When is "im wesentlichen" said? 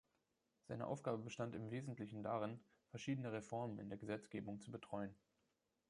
1.53-2.23